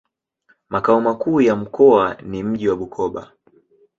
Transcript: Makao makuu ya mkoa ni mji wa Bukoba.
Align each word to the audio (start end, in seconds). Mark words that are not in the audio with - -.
Makao 0.69 1.01
makuu 1.01 1.41
ya 1.41 1.55
mkoa 1.55 2.17
ni 2.21 2.43
mji 2.43 2.67
wa 2.69 2.75
Bukoba. 2.75 3.31